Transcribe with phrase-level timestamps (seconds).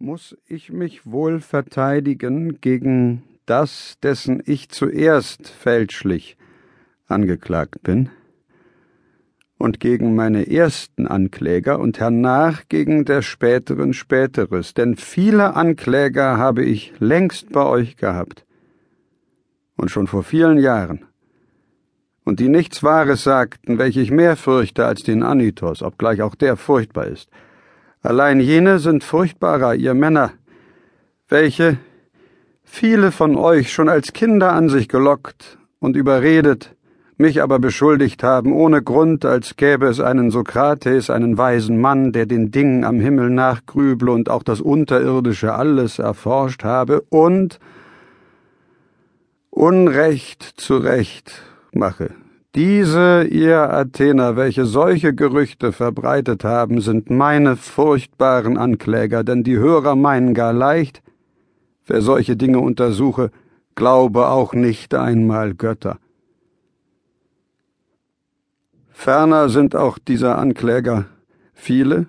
[0.00, 6.36] Muss ich mich wohl verteidigen gegen das, dessen ich zuerst fälschlich
[7.06, 8.10] angeklagt bin,
[9.56, 16.64] und gegen meine ersten Ankläger und hernach gegen der späteren Späteres, denn viele Ankläger habe
[16.64, 18.44] ich längst bei euch gehabt,
[19.76, 21.06] und schon vor vielen Jahren,
[22.24, 26.56] und die nichts Wahres sagten, welche ich mehr fürchte als den Anitos, obgleich auch der
[26.56, 27.30] furchtbar ist,
[28.04, 30.32] Allein jene sind furchtbarer, ihr Männer,
[31.30, 31.78] welche
[32.62, 36.76] viele von euch schon als Kinder an sich gelockt und überredet,
[37.16, 42.26] mich aber beschuldigt haben, ohne Grund, als gäbe es einen Sokrates, einen weisen Mann, der
[42.26, 47.58] den Dingen am Himmel nachgrüble und auch das Unterirdische alles erforscht habe und
[49.48, 51.40] Unrecht zu Recht
[51.72, 52.10] mache.
[52.54, 59.96] Diese, ihr Athener, welche solche Gerüchte verbreitet haben, sind meine furchtbaren Ankläger, denn die Hörer
[59.96, 61.02] meinen gar leicht,
[61.84, 63.32] wer solche Dinge untersuche,
[63.74, 65.98] glaube auch nicht einmal Götter.
[68.90, 71.06] Ferner sind auch dieser Ankläger
[71.54, 72.06] viele,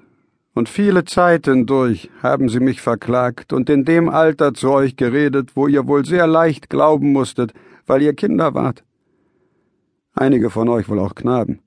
[0.54, 5.50] und viele Zeiten durch haben sie mich verklagt und in dem Alter zu euch geredet,
[5.56, 7.52] wo ihr wohl sehr leicht glauben musstet,
[7.88, 8.84] weil ihr Kinder wart
[10.16, 11.60] einige von euch wohl auch Knaben.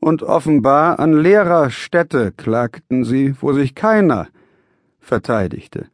[0.00, 4.28] Und offenbar an leerer Stätte klagten sie, wo sich keiner
[5.00, 5.86] verteidigte.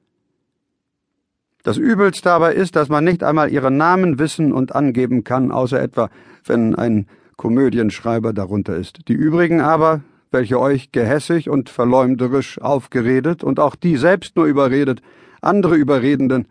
[1.62, 5.80] Das Übelste aber ist, dass man nicht einmal ihren Namen wissen und angeben kann, außer
[5.80, 6.10] etwa,
[6.44, 9.08] wenn ein Komödienschreiber darunter ist.
[9.08, 10.00] Die übrigen aber,
[10.30, 15.02] welche euch gehässig und verleumderisch aufgeredet und auch die selbst nur überredet,
[15.40, 16.48] andere Überredenden,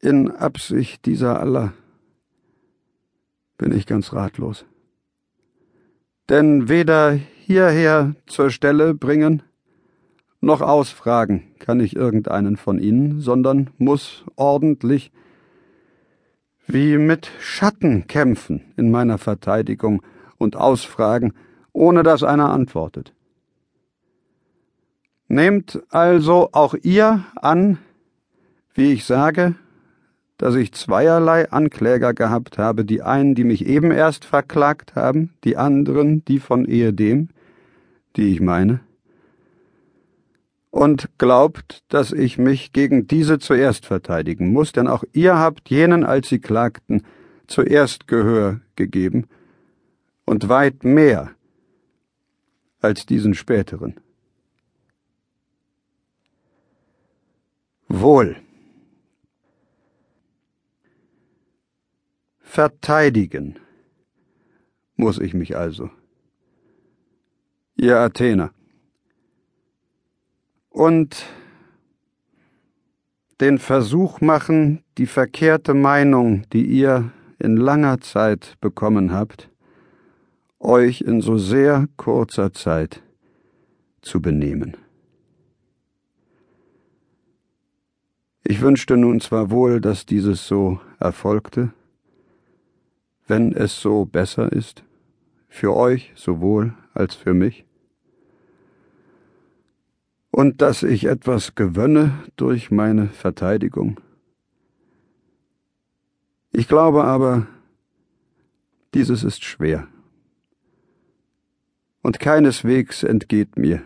[0.00, 1.72] in Absicht dieser aller
[3.62, 4.66] bin ich ganz ratlos.
[6.28, 9.44] Denn weder hierher zur Stelle bringen,
[10.40, 15.12] noch ausfragen kann ich irgendeinen von ihnen, sondern muss ordentlich
[16.66, 20.02] wie mit Schatten kämpfen in meiner Verteidigung
[20.38, 21.32] und ausfragen,
[21.72, 23.14] ohne dass einer antwortet.
[25.28, 27.78] Nehmt also auch ihr an,
[28.74, 29.54] wie ich sage,
[30.38, 35.56] dass ich zweierlei Ankläger gehabt habe, die einen, die mich eben erst verklagt haben, die
[35.56, 37.28] anderen, die von ehedem,
[38.16, 38.80] die ich meine,
[40.70, 46.02] und glaubt, dass ich mich gegen diese zuerst verteidigen muss, denn auch ihr habt jenen,
[46.02, 47.02] als sie klagten,
[47.46, 49.28] zuerst Gehör gegeben,
[50.24, 51.32] und weit mehr
[52.80, 54.00] als diesen späteren.
[57.88, 58.41] Wohl.
[62.54, 63.58] Verteidigen
[64.96, 65.88] muss ich mich also.
[67.76, 68.52] Ihr Athener.
[70.68, 71.24] Und
[73.40, 79.48] den Versuch machen, die verkehrte Meinung, die ihr in langer Zeit bekommen habt,
[80.58, 83.02] euch in so sehr kurzer Zeit
[84.02, 84.76] zu benehmen.
[88.44, 91.72] Ich wünschte nun zwar wohl, dass dieses so erfolgte,
[93.32, 94.84] wenn es so besser ist,
[95.48, 97.64] für euch sowohl als für mich?
[100.30, 103.98] Und dass ich etwas gewönne durch meine Verteidigung?
[106.50, 107.46] Ich glaube aber,
[108.92, 109.88] dieses ist schwer.
[112.02, 113.82] Und keineswegs entgeht mir,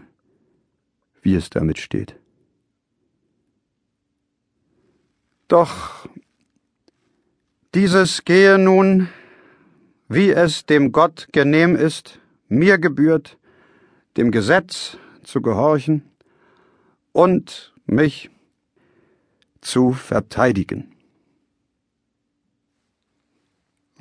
[1.22, 2.16] wie es damit steht.
[5.46, 6.08] Doch
[7.74, 9.08] dieses gehe nun
[10.08, 13.38] wie es dem Gott genehm ist, mir gebührt,
[14.16, 16.02] dem Gesetz zu gehorchen
[17.12, 18.30] und mich
[19.60, 20.92] zu verteidigen.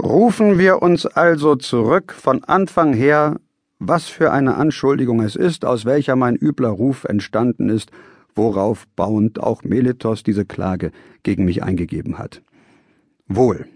[0.01, 3.39] Rufen wir uns also zurück von Anfang her,
[3.79, 7.91] was für eine Anschuldigung es ist, aus welcher mein übler Ruf entstanden ist,
[8.35, 10.91] worauf bauend auch Meletos diese Klage
[11.23, 12.41] gegen mich eingegeben hat.
[13.27, 13.67] Wohl.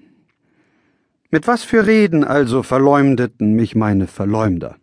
[1.31, 4.77] Mit was für Reden also verleumdeten mich meine Verleumder?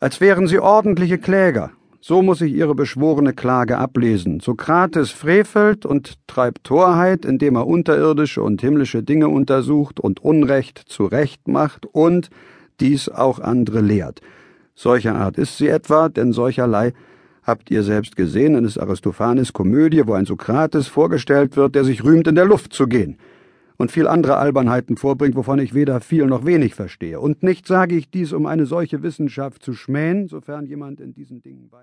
[0.00, 1.72] Als wären sie ordentliche Kläger.
[2.00, 4.40] So muss ich ihre beschworene Klage ablesen.
[4.40, 11.04] Sokrates frevelt und treibt Torheit, indem er unterirdische und himmlische Dinge untersucht und Unrecht zu
[11.04, 12.30] Recht macht und
[12.80, 14.22] dies auch andere lehrt.
[14.74, 16.94] Solcher Art ist sie etwa, denn solcherlei
[17.42, 22.02] habt ihr selbst gesehen in des Aristophanes Komödie, wo ein Sokrates vorgestellt wird, der sich
[22.04, 23.18] rühmt, in der Luft zu gehen
[23.80, 27.18] und viel andere Albernheiten vorbringt, wovon ich weder viel noch wenig verstehe.
[27.18, 31.40] Und nicht sage ich dies, um eine solche Wissenschaft zu schmähen, sofern jemand in diesen
[31.40, 31.78] Dingen weiß.